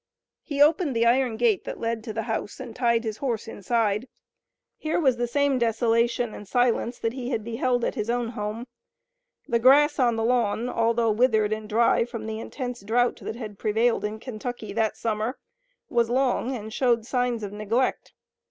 [0.41, 4.07] He opened the iron gate that led to the house, and tied his horse inside.
[4.75, 8.65] Here was the same desolation and silence that he had beheld at his own home.
[9.47, 13.59] The grass on the lawn, although withered and dry from the intense drought that had
[13.59, 15.37] prevailed in Kentucky that summer,
[15.87, 18.11] was long and showed signs of neglect.